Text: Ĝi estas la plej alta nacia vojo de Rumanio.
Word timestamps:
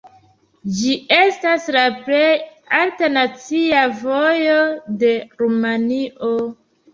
Ĝi 0.77 0.93
estas 1.17 1.67
la 1.75 1.83
plej 2.07 2.29
alta 2.77 3.09
nacia 3.19 3.83
vojo 4.01 4.57
de 5.05 5.13
Rumanio. 5.43 6.33